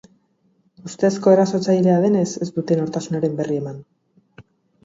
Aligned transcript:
Ustezko 0.89 1.33
erasotzailea 1.37 1.97
denez, 2.05 2.25
ez 2.47 2.49
dute 2.57 2.79
nortasunaren 2.83 3.37
berri 3.43 3.63
eman. 3.63 3.77